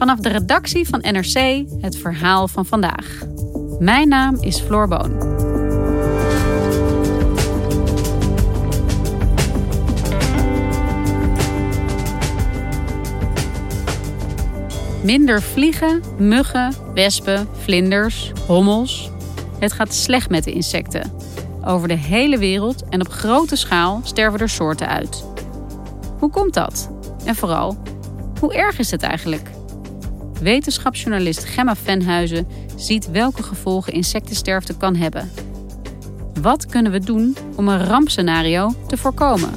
[0.00, 3.22] Vanaf de redactie van NRC het verhaal van vandaag.
[3.78, 5.16] Mijn naam is Floor Boon.
[15.02, 19.10] Minder vliegen, muggen, wespen, vlinders, hommels.
[19.58, 21.12] Het gaat slecht met de insecten.
[21.64, 25.24] Over de hele wereld en op grote schaal sterven er soorten uit.
[26.18, 26.90] Hoe komt dat?
[27.24, 27.76] En vooral,
[28.40, 29.58] hoe erg is het eigenlijk?
[30.40, 32.46] Wetenschapsjournalist Gemma Venhuizen
[32.76, 35.30] ziet welke gevolgen insectensterfte kan hebben.
[36.42, 39.50] Wat kunnen we doen om een rampscenario te voorkomen?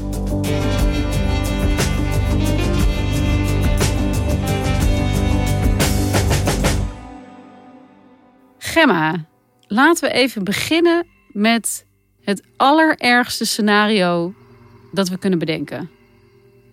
[8.57, 9.25] Gemma,
[9.67, 11.85] laten we even beginnen met
[12.23, 14.33] het allerergste scenario
[14.91, 15.89] dat we kunnen bedenken.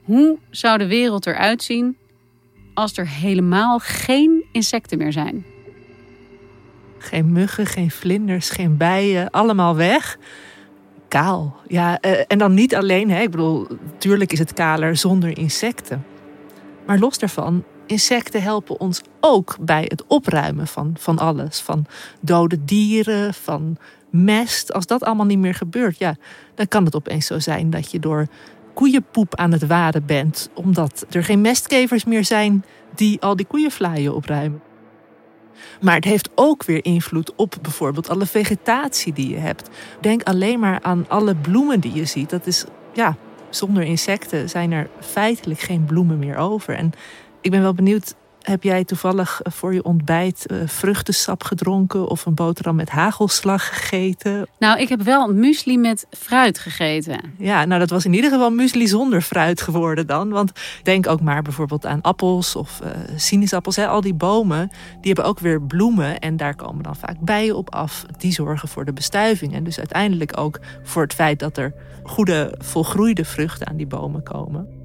[0.03, 1.97] Hoe zou de wereld eruit zien
[2.81, 5.45] als er helemaal geen insecten meer zijn?
[6.99, 10.19] Geen muggen, geen vlinders, geen bijen, allemaal weg.
[11.09, 11.57] Kaal.
[11.67, 13.21] Ja, eh, en dan niet alleen, hè.
[13.21, 16.05] ik bedoel, natuurlijk is het kaler zonder insecten.
[16.87, 21.61] Maar los daarvan, insecten helpen ons ook bij het opruimen van, van alles.
[21.61, 21.87] Van
[22.21, 23.77] dode dieren, van
[24.11, 24.73] mest.
[24.73, 26.17] Als dat allemaal niet meer gebeurt, ja,
[26.55, 28.27] dan kan het opeens zo zijn dat je door
[28.81, 30.51] koeienpoep aan het waden bent.
[30.55, 32.65] Omdat er geen mestkevers meer zijn
[32.95, 34.63] die al die koeienvlaaien opruimen.
[35.81, 39.69] Maar het heeft ook weer invloed op bijvoorbeeld alle vegetatie die je hebt.
[40.01, 42.31] Denk alleen maar aan alle bloemen die je ziet.
[42.31, 43.17] Dat is, ja,
[43.51, 46.75] zonder insecten zijn er feitelijk geen bloemen meer over.
[46.75, 46.93] En
[47.41, 52.35] ik ben wel benieuwd, heb jij toevallig voor je ontbijt uh, vruchtensap gedronken of een
[52.35, 54.47] boterham met hagelslag gegeten?
[54.59, 57.21] Nou, ik heb wel muesli met fruit gegeten.
[57.39, 60.31] Ja, nou dat was in ieder geval muesli zonder fruit geworden dan.
[60.31, 60.53] Want
[60.83, 63.77] denk ook maar bijvoorbeeld aan appels of uh, sinaasappels.
[63.77, 63.87] Hè.
[63.87, 64.69] Al die bomen,
[65.01, 68.05] die hebben ook weer bloemen en daar komen dan vaak bijen op af.
[68.19, 72.55] Die zorgen voor de bestuiving en dus uiteindelijk ook voor het feit dat er goede,
[72.59, 74.80] volgroeide vruchten aan die bomen komen.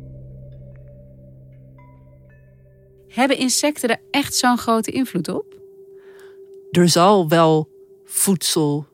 [3.15, 5.45] Hebben insecten er echt zo'n grote invloed op?
[6.71, 7.69] Er zal wel
[8.05, 8.87] voedsel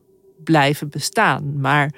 [0.44, 1.94] blijven bestaan, maar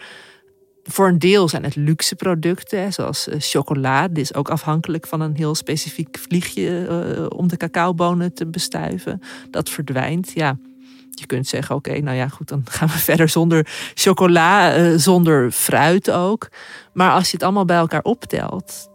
[0.82, 4.08] voor een deel zijn het luxe producten, zoals eh, chocola.
[4.08, 6.86] Dit is ook afhankelijk van een heel specifiek vliegje
[7.18, 9.20] uh, om de cacaobonen te bestuiven.
[9.50, 10.58] Dat verdwijnt, ja.
[11.10, 15.50] Je kunt zeggen, oké, nou ja, goed, dan gaan we verder zonder chocola, uh, zonder
[15.50, 16.48] fruit ook.
[16.92, 18.88] Maar als je het allemaal bij elkaar optelt,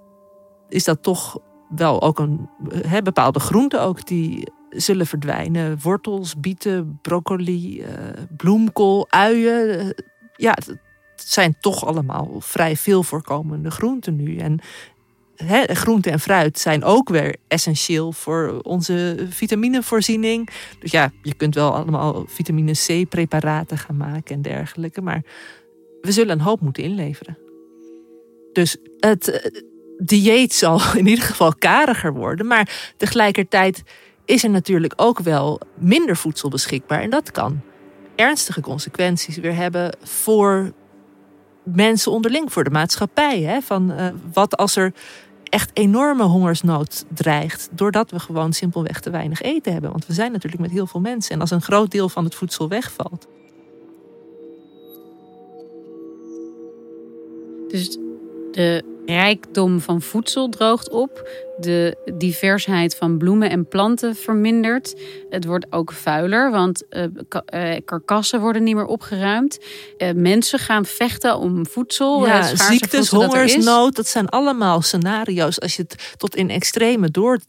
[0.70, 2.50] is dat toch wel ook een
[3.04, 5.80] bepaalde groenten ook die zullen verdwijnen.
[5.82, 7.88] Wortels, bieten, broccoli, uh,
[8.38, 9.80] bloemkool, uien.
[9.80, 9.90] Uh,
[10.36, 10.78] ja, het
[11.16, 14.38] zijn toch allemaal vrij veel voorkomende groenten nu.
[14.38, 14.60] En
[15.36, 20.50] he, groente en fruit zijn ook weer essentieel voor onze vitaminevoorziening.
[20.80, 25.02] Dus ja, je kunt wel allemaal vitamine C-preparaten gaan maken en dergelijke.
[25.02, 25.24] Maar
[26.02, 27.38] we zullen een hoop moeten inleveren.
[28.54, 29.52] Dus het,
[30.00, 32.48] dieet zal in ieder geval kariger worden.
[32.48, 33.84] Maar tegelijkertijd
[34.26, 37.02] is er natuurlijk ook wel minder voedsel beschikbaar.
[37.02, 37.62] En dat kan
[38.16, 40.74] ernstige consequenties weer hebben voor
[41.64, 43.42] mensen onderling, voor de maatschappij.
[43.42, 43.62] Hè?
[43.62, 44.94] Van, uh, wat als er
[45.44, 49.92] echt enorme hongersnood dreigt, doordat we gewoon simpelweg te weinig eten hebben.
[49.92, 51.34] Want we zijn natuurlijk met heel veel mensen.
[51.34, 53.28] En als een groot deel van het voedsel wegvalt.
[57.68, 57.98] Dus
[58.52, 61.30] de rijkdom van voedsel droogt op.
[61.60, 65.02] De diversheid van bloemen en planten vermindert.
[65.30, 69.60] Het wordt ook vuiler, want uh, karkassen worden niet meer opgeruimd.
[69.98, 72.26] Uh, mensen gaan vechten om voedsel.
[72.26, 75.60] Ja, ziektes, hongersnood, dat zijn allemaal scenario's.
[75.60, 77.40] Als je het tot in extreme door,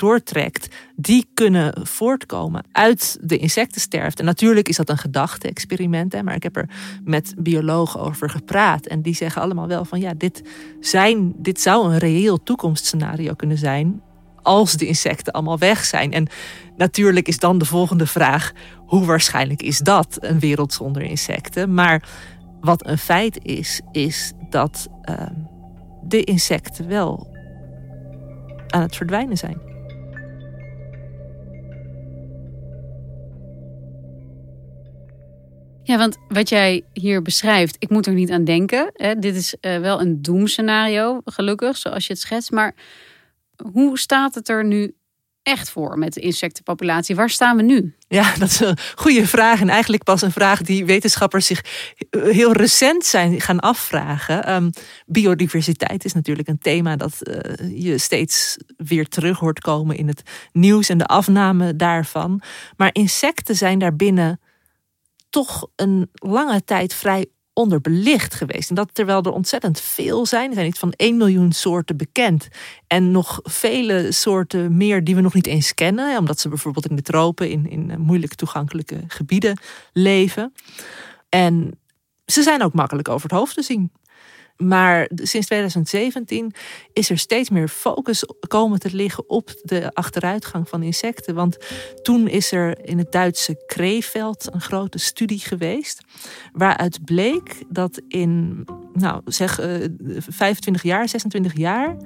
[0.00, 4.20] doortrekt, die kunnen voortkomen uit de insectensterfte.
[4.20, 6.68] En natuurlijk is dat een gedachte-experiment, maar ik heb er
[7.04, 8.86] met biologen over gepraat.
[8.86, 10.42] En die zeggen allemaal wel van ja, dit,
[10.80, 14.02] zijn, dit zou een reëel toekomstscenario kunnen zijn
[14.42, 16.12] als de insecten allemaal weg zijn.
[16.12, 16.28] En
[16.76, 21.74] natuurlijk is dan de volgende vraag: hoe waarschijnlijk is dat, een wereld zonder insecten?
[21.74, 22.08] Maar
[22.60, 24.88] wat een feit is, is dat.
[25.04, 25.26] Uh,
[26.02, 27.28] de insecten wel
[28.68, 29.69] aan het verdwijnen zijn.
[35.90, 38.90] Ja, want wat jij hier beschrijft, ik moet er niet aan denken.
[38.92, 39.14] Hè?
[39.14, 42.50] Dit is uh, wel een doemscenario, gelukkig, zoals je het schetst.
[42.50, 42.74] Maar
[43.72, 44.94] hoe staat het er nu
[45.42, 47.14] echt voor met de insectenpopulatie?
[47.14, 47.94] Waar staan we nu?
[48.08, 49.60] Ja, dat is een goede vraag.
[49.60, 51.64] En eigenlijk pas een vraag die wetenschappers zich
[52.10, 54.52] heel recent zijn gaan afvragen.
[54.52, 54.70] Um,
[55.06, 60.22] biodiversiteit is natuurlijk een thema dat uh, je steeds weer terug hoort komen in het
[60.52, 62.42] nieuws en de afname daarvan.
[62.76, 64.40] Maar insecten zijn daarbinnen
[65.30, 68.68] toch een lange tijd vrij onderbelicht geweest.
[68.68, 70.48] En dat terwijl er ontzettend veel zijn.
[70.48, 72.48] Er zijn iets van 1 miljoen soorten bekend.
[72.86, 76.18] En nog vele soorten meer die we nog niet eens kennen.
[76.18, 79.58] Omdat ze bijvoorbeeld in de tropen, in, in moeilijk toegankelijke gebieden
[79.92, 80.52] leven.
[81.28, 81.78] En
[82.26, 83.92] ze zijn ook makkelijk over het hoofd te zien.
[84.60, 86.52] Maar sinds 2017
[86.92, 91.34] is er steeds meer focus komen te liggen op de achteruitgang van insecten.
[91.34, 91.56] Want
[92.02, 96.02] toen is er in het Duitse Kreeveld een grote studie geweest.
[96.52, 99.54] Waaruit bleek dat in, nou zeg,
[100.28, 101.96] 25 eh, jaar, 26 jaar.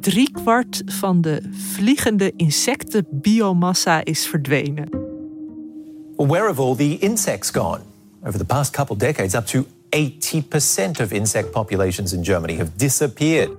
[0.00, 4.88] driekwart van de vliegende insectenbiomassa is verdwenen.
[6.58, 7.80] all the insects gone?
[8.24, 13.50] Over the past couple decades, up to 80% of insect populations in Germany have disappeared.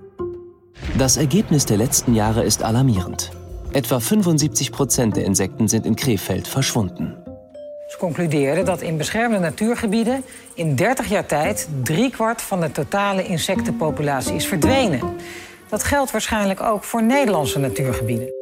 [0.97, 3.31] Das Ergebnis der letzten Jahre ist alarmierend.
[3.73, 7.15] Etwa 75 Prozent der Insekten sind in Krefeld verschwunden.
[7.87, 10.23] Ze concluderen dat in beschermde natuurgebieden
[10.53, 14.99] in 30 jaar tijd driekwart van de totale insectenpopulatie is verdwenen.
[15.69, 18.40] Dat geldt waarschijnlijk ook voor Nederlandse natuurgebieden.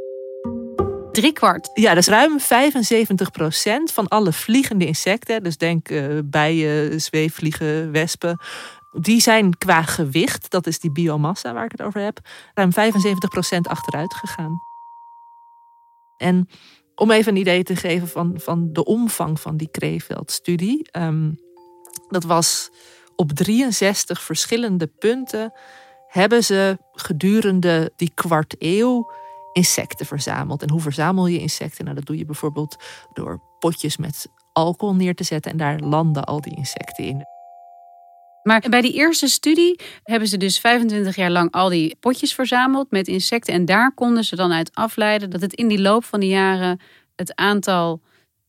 [1.73, 5.43] Ja, dat is ruim 75 procent van alle vliegende insecten.
[5.43, 8.39] Dus denk uh, bijen, zweefvliegen, wespen.
[8.91, 12.19] Die zijn qua gewicht, dat is die biomassa waar ik het over heb,
[12.53, 14.61] ruim 75 procent achteruit gegaan.
[16.17, 16.49] En
[16.95, 20.89] om even een idee te geven van, van de omvang van die Kreeveld-studie.
[20.97, 21.39] Um,
[22.07, 22.69] dat was
[23.15, 25.53] op 63 verschillende punten
[26.07, 29.11] hebben ze gedurende die kwart eeuw
[29.53, 30.61] insecten verzameld.
[30.61, 31.83] En hoe verzamel je insecten?
[31.83, 32.75] Nou, dat doe je bijvoorbeeld
[33.13, 37.25] door potjes met alcohol neer te zetten en daar landen al die insecten in.
[38.43, 42.91] Maar bij die eerste studie hebben ze dus 25 jaar lang al die potjes verzameld
[42.91, 43.53] met insecten.
[43.53, 46.79] En daar konden ze dan uit afleiden dat het in die loop van de jaren
[47.15, 48.01] het aantal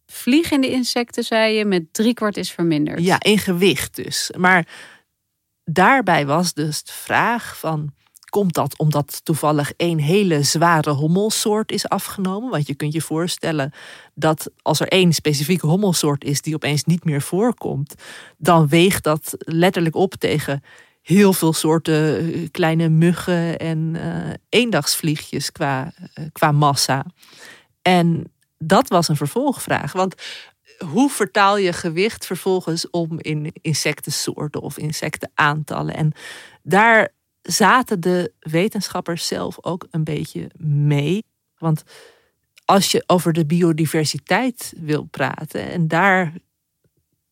[0.06, 3.04] vliegende insecten, zei je, met driekwart is verminderd.
[3.04, 4.32] Ja, in gewicht dus.
[4.38, 4.66] Maar
[5.64, 7.94] daarbij was dus de vraag van
[8.30, 12.50] Komt dat omdat toevallig één hele zware hommelsoort is afgenomen?
[12.50, 13.72] Want je kunt je voorstellen
[14.14, 17.94] dat als er één specifieke hommelsoort is die opeens niet meer voorkomt,
[18.36, 20.62] dan weegt dat letterlijk op tegen
[21.02, 27.04] heel veel soorten eh, kleine muggen en uh, eendagsvliegjes qua, uh, qua massa.
[27.82, 29.92] En dat was een vervolgvraag.
[29.92, 30.14] Want
[30.84, 35.94] hoe vertaal je gewicht vervolgens om in insectensoorten of insectenaantallen?
[35.94, 36.12] En
[36.62, 37.12] daar
[37.52, 41.24] zaten de wetenschappers zelf ook een beetje mee.
[41.58, 41.82] Want
[42.64, 46.32] als je over de biodiversiteit wil praten en daar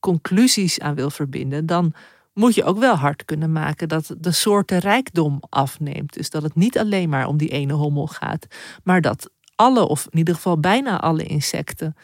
[0.01, 1.93] conclusies aan wil verbinden, dan
[2.33, 6.13] moet je ook wel hard kunnen maken dat de soorten rijkdom afneemt.
[6.13, 8.47] Dus dat het niet alleen maar om die ene hommel gaat,
[8.83, 11.97] maar dat alle, of in ieder geval bijna alle insecten,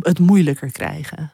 [0.00, 1.32] het moeilijker krijgen.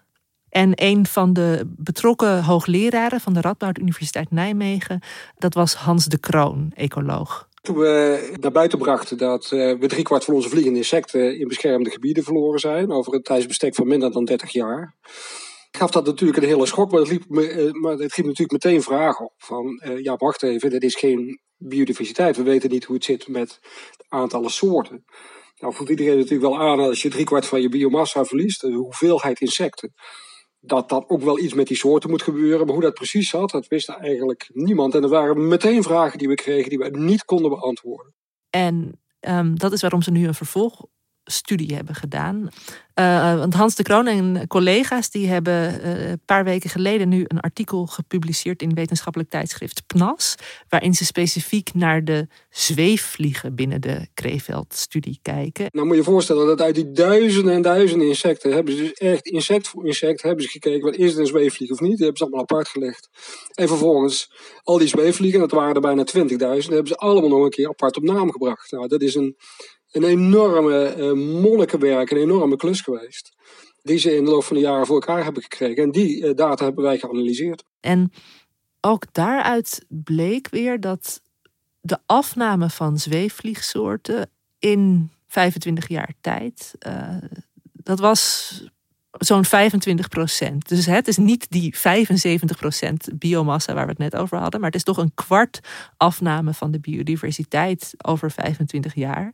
[0.50, 5.00] En een van de betrokken hoogleraren van de Radboud Universiteit Nijmegen,
[5.38, 7.48] dat was Hans de Kroon, ecoloog.
[7.60, 11.90] Toen we naar buiten brachten dat uh, we driekwart van onze vliegende insecten in beschermde
[11.90, 14.96] gebieden verloren zijn, over een tijdsbestek van minder dan 30 jaar,
[15.70, 16.90] gaf dat natuurlijk een hele schok.
[16.90, 19.34] Maar het, liep, uh, maar het riep natuurlijk meteen vragen op.
[19.36, 22.36] Van uh, ja, wacht even, dit is geen biodiversiteit.
[22.36, 23.60] We weten niet hoe het zit met
[24.08, 25.04] aantallen soorten.
[25.58, 29.40] Nou voelt iedereen natuurlijk wel aan als je driekwart van je biomassa verliest, de hoeveelheid
[29.40, 29.94] insecten
[30.60, 32.66] dat dat ook wel iets met die soorten moet gebeuren.
[32.66, 34.94] Maar hoe dat precies zat, dat wist eigenlijk niemand.
[34.94, 38.14] En er waren meteen vragen die we kregen die we niet konden beantwoorden.
[38.50, 40.86] En um, dat is waarom ze nu een vervolg
[41.30, 42.48] studie hebben gedaan.
[42.94, 47.40] Uh, want Hans de Kroon en collega's die hebben een paar weken geleden nu een
[47.40, 50.34] artikel gepubliceerd in wetenschappelijk tijdschrift PNAS,
[50.68, 55.66] waarin ze specifiek naar de zweefvliegen binnen de Krefeld-studie kijken.
[55.70, 58.92] Nou moet je je voorstellen dat uit die duizenden en duizenden insecten hebben ze dus
[58.92, 61.96] echt insect voor insect hebben ze gekeken, wat is het een zweefvlieg of niet?
[61.96, 63.08] Die hebben ze allemaal apart gelegd.
[63.54, 64.32] En vervolgens
[64.62, 67.96] al die zweefvliegen, dat waren er bijna 20.000, hebben ze allemaal nog een keer apart
[67.96, 68.70] op naam gebracht.
[68.70, 69.36] Nou, dat is een
[69.90, 73.36] een enorme uh, monnikenwerk, een enorme klus geweest.
[73.82, 75.82] Die ze in de loop van de jaren voor elkaar hebben gekregen.
[75.82, 77.64] En die uh, data hebben wij geanalyseerd.
[77.80, 78.12] En
[78.80, 81.20] ook daaruit bleek weer dat
[81.80, 87.16] de afname van zweefvliegsoorten in 25 jaar tijd, uh,
[87.72, 88.52] dat was
[89.10, 90.68] zo'n 25 procent.
[90.68, 94.68] Dus het is niet die 75 procent biomassa waar we het net over hadden, maar
[94.70, 95.60] het is toch een kwart
[95.96, 99.32] afname van de biodiversiteit over 25 jaar.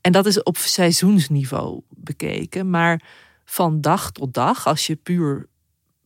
[0.00, 2.70] En dat is op seizoensniveau bekeken.
[2.70, 3.02] Maar
[3.44, 5.48] van dag tot dag, als je puur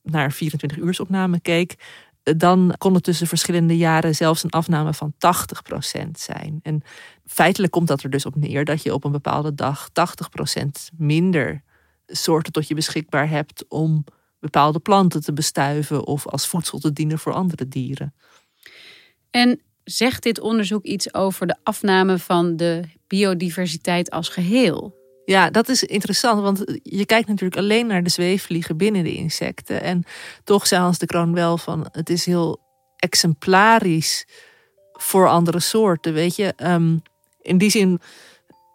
[0.02, 1.74] naar 24 uursopname keek,
[2.22, 6.60] dan kon het tussen verschillende jaren zelfs een afname van 80% zijn.
[6.62, 6.82] En
[7.26, 11.62] feitelijk komt dat er dus op neer dat je op een bepaalde dag 80% minder
[12.10, 14.04] soorten tot je beschikbaar hebt om
[14.40, 18.14] bepaalde planten te bestuiven of als voedsel te dienen voor andere dieren.
[19.30, 24.98] En zegt dit onderzoek iets over de afname van de biodiversiteit als geheel?
[25.24, 29.82] Ja, dat is interessant, want je kijkt natuurlijk alleen naar de zweefvliegen binnen de insecten.
[29.82, 30.04] En
[30.44, 32.60] toch zei Hans de Kroon wel van het is heel
[32.96, 34.26] exemplarisch
[34.92, 36.12] voor andere soorten.
[36.12, 36.96] Weet je, ehm,
[37.42, 38.00] in die zin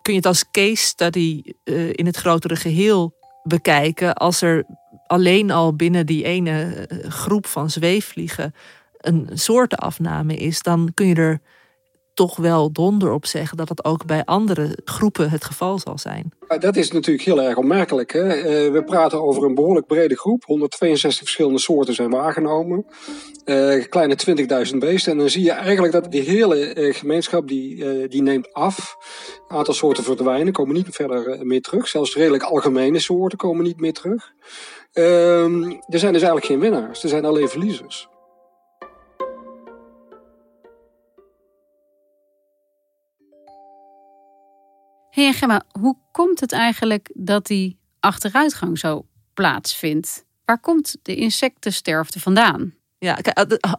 [0.01, 3.15] kun je het als case study uh, in het grotere geheel
[3.47, 4.13] bekijken.
[4.13, 4.65] Als er
[5.07, 8.53] alleen al binnen die ene eh, groep van zweefvliegen
[8.97, 11.41] een soortenafname is, dan kun je er
[12.15, 16.33] toch wel donder op zeggen dat dat ook bij andere groepen het geval zal zijn.
[16.59, 18.13] Dat is natuurlijk heel erg opmerkelijk.
[18.13, 18.33] Hè?
[18.33, 20.43] Eh, we praten over een behoorlijk brede groep.
[20.43, 22.85] 162 verschillende soorten zijn waargenomen.
[23.45, 24.17] Uh, kleine
[24.71, 25.11] 20.000 beesten.
[25.11, 28.95] En dan zie je eigenlijk dat die hele uh, gemeenschap die, die neemt af.
[29.47, 31.87] Een aantal soorten verdwijnen, komen niet verder meer terug.
[31.87, 34.33] Zelfs redelijk algemene soorten komen niet meer terug.
[34.91, 37.03] Ehm, er zijn dus eigenlijk geen winnaars.
[37.03, 38.07] Er zijn alleen verliezers.
[45.15, 50.25] Hey Gemma, hoe komt het eigenlijk dat die achteruitgang zo plaatsvindt?
[50.45, 52.73] Waar komt de insectensterfte vandaan?
[52.97, 53.19] Ja,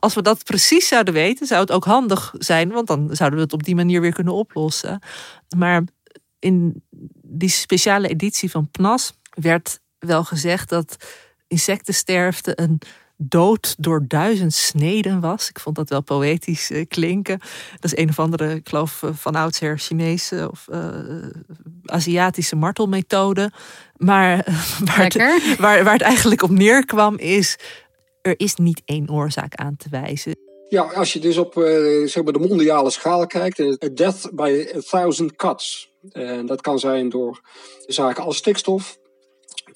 [0.00, 3.44] als we dat precies zouden weten, zou het ook handig zijn, want dan zouden we
[3.44, 4.98] het op die manier weer kunnen oplossen.
[5.56, 5.84] Maar
[6.38, 6.82] in
[7.22, 10.96] die speciale editie van PNAS werd wel gezegd dat
[11.46, 12.80] insectensterfte een
[13.16, 15.48] dood door duizend sneden was.
[15.48, 17.38] Ik vond dat wel poëtisch uh, klinken.
[17.80, 20.88] Dat is een of andere, ik geloof uh, van oudsher Chinese of uh,
[21.84, 23.50] Aziatische martelmethode.
[23.96, 24.36] Maar
[24.84, 27.58] waar het, waar, waar het eigenlijk op neerkwam is,
[28.22, 30.36] er is niet één oorzaak aan te wijzen.
[30.68, 31.52] Ja, als je dus op
[32.04, 35.94] zeg maar de mondiale schaal kijkt, a death by a thousand cuts.
[36.12, 37.40] En dat kan zijn door
[37.86, 38.98] zaken als stikstof,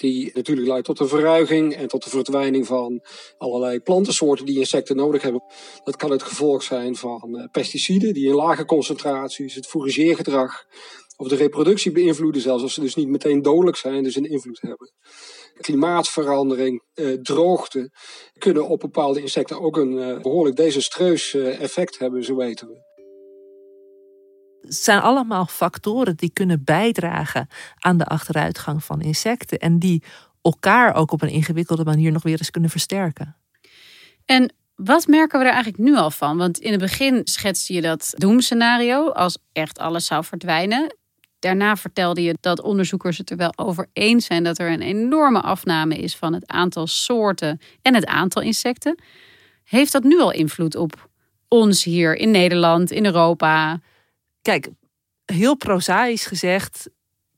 [0.01, 3.03] die natuurlijk leidt tot de verruiging en tot de verdwijning van
[3.39, 5.43] allerlei plantensoorten die insecten nodig hebben.
[5.85, 10.65] Dat kan het gevolg zijn van eh, pesticiden die in lage concentraties het fourageergedrag
[11.17, 14.61] of de reproductie beïnvloeden, zelfs als ze dus niet meteen dodelijk zijn, dus een invloed
[14.61, 14.93] hebben.
[15.61, 17.91] Klimaatverandering, eh, droogte
[18.39, 22.90] kunnen op bepaalde insecten ook een eh, behoorlijk desastreus effect hebben, zo weten we.
[24.73, 27.49] Zijn allemaal factoren die kunnen bijdragen
[27.79, 29.59] aan de achteruitgang van insecten.
[29.59, 30.03] En die
[30.43, 33.37] elkaar ook op een ingewikkelde manier nog weer eens kunnen versterken.
[34.25, 36.37] En wat merken we er eigenlijk nu al van?
[36.37, 40.97] Want in het begin schetste je dat doemscenario als echt alles zou verdwijnen.
[41.39, 45.41] Daarna vertelde je dat onderzoekers het er wel over eens zijn dat er een enorme
[45.41, 49.03] afname is van het aantal soorten en het aantal insecten.
[49.65, 51.09] Heeft dat nu al invloed op
[51.49, 53.81] ons hier in Nederland, in Europa?
[54.43, 54.69] Kijk,
[55.25, 56.91] heel prozaïs gezegd,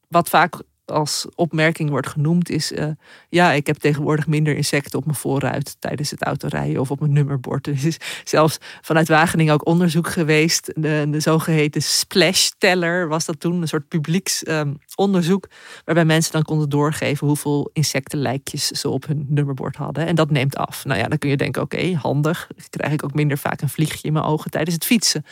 [0.08, 2.72] wat vaak als opmerking wordt genoemd is...
[2.72, 2.86] Uh,
[3.28, 7.12] ja, ik heb tegenwoordig minder insecten op mijn voorruit tijdens het autorijden of op mijn
[7.12, 7.66] nummerbord.
[7.72, 10.72] Er is zelfs vanuit Wageningen ook onderzoek geweest.
[10.74, 15.44] De, de zogeheten splash-teller was dat toen, een soort publieksonderzoek...
[15.44, 15.50] Um,
[15.84, 20.06] waarbij mensen dan konden doorgeven hoeveel insectenlijkjes ze op hun nummerbord hadden.
[20.06, 20.84] En dat neemt af.
[20.84, 22.48] Nou ja, dan kun je denken, oké, handig.
[22.70, 25.24] Krijg ik ook minder vaak een vliegje in mijn ogen tijdens het fietsen.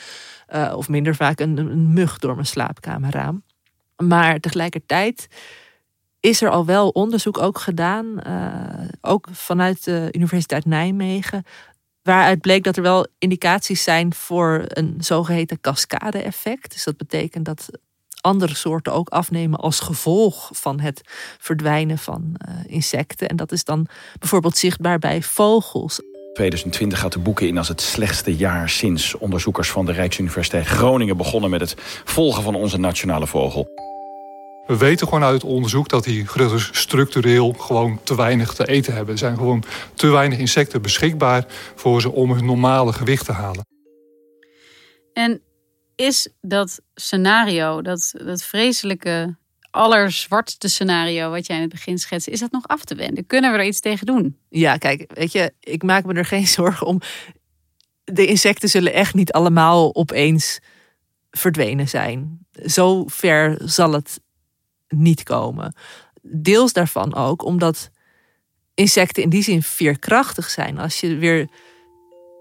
[0.55, 3.43] Uh, of minder vaak een, een mug door mijn slaapkamerraam.
[4.01, 5.29] Maar tegelijkertijd
[6.21, 11.45] is er al wel onderzoek ook gedaan, uh, ook vanuit de Universiteit Nijmegen,
[12.03, 16.73] waaruit bleek dat er wel indicaties zijn voor een zogeheten cascade-effect.
[16.73, 17.69] Dus dat betekent dat
[18.21, 21.01] andere soorten ook afnemen als gevolg van het
[21.39, 23.29] verdwijnen van uh, insecten.
[23.29, 23.87] En dat is dan
[24.19, 26.01] bijvoorbeeld zichtbaar bij vogels.
[26.33, 31.17] 2020 gaat de boeken in als het slechtste jaar sinds onderzoekers van de Rijksuniversiteit Groningen
[31.17, 33.80] begonnen met het volgen van onze nationale vogel.
[34.71, 38.95] We weten gewoon uit het onderzoek dat die grutters structureel gewoon te weinig te eten
[38.95, 39.13] hebben.
[39.13, 43.67] Er zijn gewoon te weinig insecten beschikbaar voor ze om hun normale gewicht te halen.
[45.13, 45.41] En
[45.97, 49.37] is dat scenario, dat, dat vreselijke,
[49.71, 53.27] allerzwartste scenario wat jij in het begin schetste, is dat nog af te wenden?
[53.27, 54.37] Kunnen we er iets tegen doen?
[54.49, 57.01] Ja, kijk, weet je, ik maak me er geen zorgen om
[58.05, 60.59] de insecten zullen echt niet allemaal opeens
[61.31, 62.47] verdwenen zijn.
[62.53, 64.21] Zo ver zal het
[64.97, 65.75] niet komen.
[66.23, 67.91] Deels daarvan ook omdat
[68.75, 70.79] insecten in die zin veerkrachtig zijn.
[70.79, 71.49] Als je weer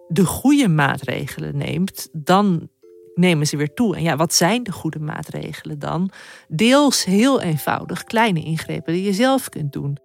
[0.08, 2.70] de goede maatregelen neemt, dan
[3.14, 3.96] nemen ze weer toe.
[3.96, 6.12] En ja, wat zijn de goede maatregelen dan?
[6.48, 9.98] Deels heel eenvoudig, kleine ingrepen die je zelf kunt doen.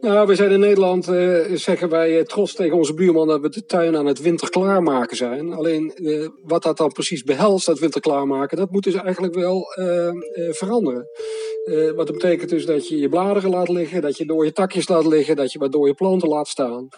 [0.00, 3.48] Nou, we zijn in Nederland, uh, zeggen wij uh, trots tegen onze buurman dat we
[3.48, 5.52] de tuin aan het winter klaarmaken zijn.
[5.52, 9.64] Alleen uh, wat dat dan precies behelst, dat winter klaarmaken, dat moet dus eigenlijk wel
[10.50, 11.06] veranderen.
[11.96, 14.88] wat dat betekent dus dat je je bladeren laat liggen, dat je door je takjes
[14.88, 16.88] laat liggen, dat je wat door je planten laat staan.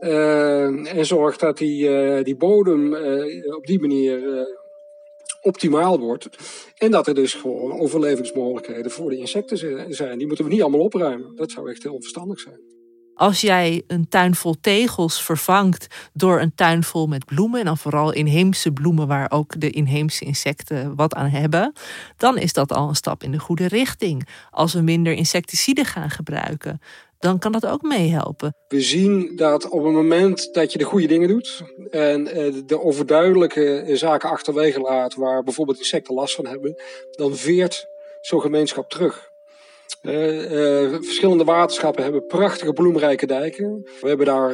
[0.00, 2.94] en zorgt dat die, die bodem
[3.56, 4.46] op die manier
[5.46, 6.28] optimaal wordt.
[6.74, 9.58] En dat er dus gewoon overlevingsmogelijkheden voor de insecten
[9.94, 10.18] zijn.
[10.18, 11.36] Die moeten we niet allemaal opruimen.
[11.36, 12.60] Dat zou echt heel onverstandig zijn.
[13.14, 17.78] Als jij een tuin vol tegels vervangt door een tuin vol met bloemen, en dan
[17.78, 21.72] vooral inheemse bloemen waar ook de inheemse insecten wat aan hebben,
[22.16, 24.28] dan is dat al een stap in de goede richting.
[24.50, 26.80] Als we minder insecticiden gaan gebruiken,
[27.18, 28.54] dan kan dat ook meehelpen.
[28.68, 32.80] We zien dat op het moment dat je de goede dingen doet en eh, de
[32.80, 37.86] overduidelijke zaken achterwege laat waar bijvoorbeeld insecten last van hebben, dan veert
[38.20, 39.34] zo'n gemeenschap terug.
[40.02, 40.12] Uh,
[41.00, 43.82] verschillende waterschappen hebben prachtige bloemrijke dijken.
[44.00, 44.52] We hebben daar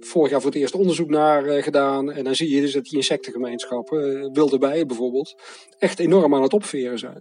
[0.00, 2.12] vorig jaar voor het eerst onderzoek naar gedaan.
[2.12, 5.34] En dan zie je dus dat die insectengemeenschappen, wilde bijen bijvoorbeeld,
[5.78, 7.20] echt enorm aan het opveren zijn.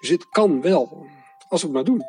[0.00, 1.06] Dus het kan wel,
[1.48, 2.04] als we het maar doen.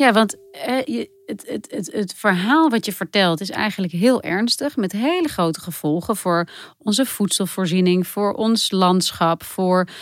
[0.00, 4.76] Ja, want eh, het, het, het, het verhaal wat je vertelt is eigenlijk heel ernstig.
[4.76, 9.94] Met hele grote gevolgen voor onze voedselvoorziening, voor ons landschap, voor uh,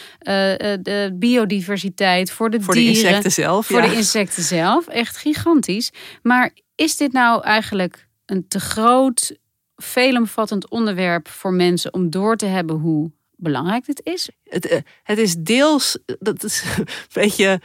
[0.83, 2.95] de biodiversiteit, voor de voor dieren.
[2.95, 3.67] Voor de insecten zelf.
[3.67, 4.87] Voor de insecten zelf.
[4.87, 5.91] Echt gigantisch.
[6.23, 9.37] Maar is dit nou eigenlijk een te groot,
[9.77, 14.31] veelomvattend onderwerp voor mensen om door te hebben hoe belangrijk dit is?
[14.45, 17.61] Het, het is deels, dat is een beetje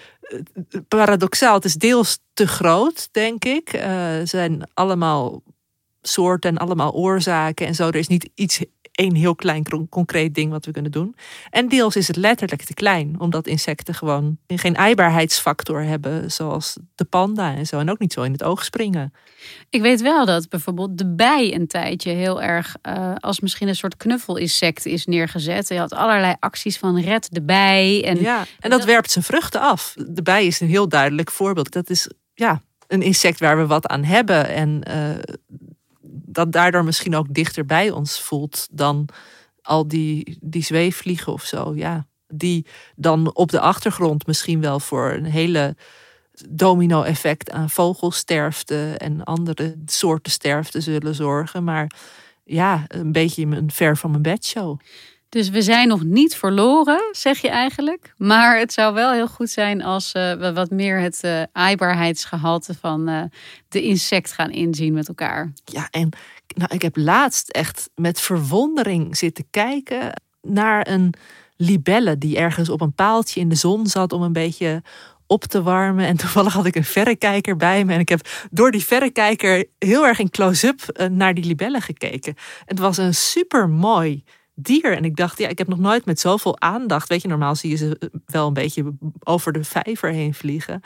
[0.87, 1.53] paradoxaal.
[1.53, 3.73] Het is deels te groot, denk ik.
[3.73, 5.43] Uh, zijn allemaal
[6.01, 7.87] soorten en allemaal oorzaken en zo.
[7.87, 8.61] Er is niet iets
[8.93, 11.15] één heel klein concreet ding wat we kunnen doen.
[11.49, 17.05] En deels is het letterlijk te klein, omdat insecten gewoon geen eibaarheidsfactor hebben, zoals de
[17.05, 17.79] panda en zo.
[17.79, 19.13] En ook niet zo in het oog springen.
[19.69, 23.75] Ik weet wel dat bijvoorbeeld de bij een tijdje heel erg uh, als misschien een
[23.75, 25.67] soort knuffelinsect is neergezet.
[25.67, 28.03] Je had allerlei acties van red de bij.
[28.05, 29.95] En, ja, en dat, werpt zijn vruchten af.
[30.07, 31.71] De bij is een heel duidelijk voorbeeld.
[31.71, 34.47] Dat is ja, een insect waar we wat aan hebben.
[34.47, 35.35] En uh,
[36.33, 39.07] dat daardoor misschien ook dichter bij ons voelt dan
[39.61, 41.75] al die, die zweefvliegen of zo.
[41.75, 42.65] Ja, die
[42.95, 45.75] dan op de achtergrond misschien wel voor een hele
[46.49, 51.63] domino-effect aan vogelsterfte en andere soorten sterfte zullen zorgen.
[51.63, 51.91] Maar
[52.43, 54.79] ja, een beetje een ver van mijn bed show.
[55.33, 58.13] Dus we zijn nog niet verloren, zeg je eigenlijk.
[58.17, 62.73] Maar het zou wel heel goed zijn als uh, we wat meer het uh, aaibaarheidsgehalte
[62.73, 63.23] van uh,
[63.67, 65.53] de insect gaan inzien met elkaar.
[65.65, 66.09] Ja, en
[66.47, 71.13] nou, ik heb laatst echt met verwondering zitten kijken naar een
[71.55, 74.81] libelle die ergens op een paaltje in de zon zat om een beetje
[75.27, 76.05] op te warmen.
[76.05, 77.93] En toevallig had ik een verrekijker bij me.
[77.93, 82.35] En ik heb door die verrekijker heel erg in close-up naar die libelle gekeken.
[82.65, 84.23] Het was een super mooi
[84.55, 84.97] dier.
[84.97, 87.09] En ik dacht, ja, ik heb nog nooit met zoveel aandacht.
[87.09, 90.81] Weet je, normaal zie je ze wel een beetje over de vijver heen vliegen.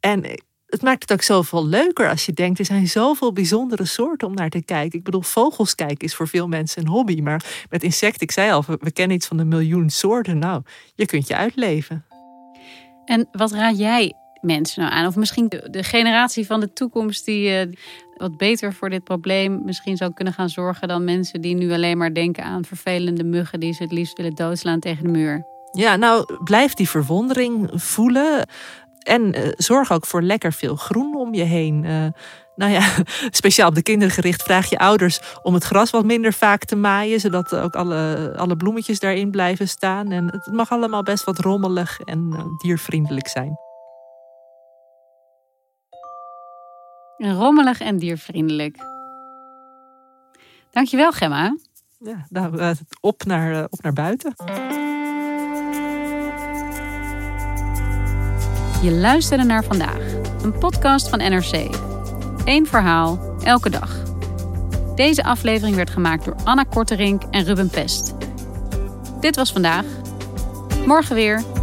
[0.00, 0.24] En
[0.66, 4.34] het maakt het ook zoveel leuker als je denkt, er zijn zoveel bijzondere soorten om
[4.34, 4.98] naar te kijken.
[4.98, 7.20] Ik bedoel, vogels kijken is voor veel mensen een hobby.
[7.20, 10.38] Maar met insecten, ik zei al, we kennen iets van een miljoen soorten.
[10.38, 10.62] Nou,
[10.94, 12.04] je kunt je uitleven.
[13.04, 15.06] En wat raad jij mensen nou aan?
[15.06, 17.72] Of misschien de, generatie van de toekomst die uh,
[18.16, 21.98] wat beter voor dit probleem misschien zou kunnen gaan zorgen dan mensen die nu alleen
[21.98, 25.46] maar denken aan vervelende muggen die ze het liefst willen doodslaan tegen de muur.
[25.72, 28.46] Ja, nou blijf die verwondering voelen.
[29.00, 31.84] En uh, zorg ook voor lekker veel groen om je heen.
[31.84, 32.06] Uh,
[32.56, 32.88] nou ja,
[33.30, 36.76] speciaal op de kinderen gericht vraag je ouders om het gras wat minder vaak te
[36.76, 40.12] maaien, zodat ook alle, alle bloemetjes daarin blijven staan.
[40.12, 43.69] En het mag allemaal best wat rommelig en diervriendelijk zijn.
[47.20, 48.76] Rommelig en diervriendelijk.
[50.70, 51.56] Dankjewel, Gemma.
[51.98, 54.34] Ja, nou, op, naar, op naar buiten.
[58.82, 61.68] Je luisterde naar vandaag, een podcast van NRC.
[62.44, 64.02] Eén verhaal, elke dag.
[64.94, 68.14] Deze aflevering werd gemaakt door Anna Korterink en Ruben Pest.
[69.20, 69.84] Dit was vandaag.
[70.86, 71.59] Morgen weer.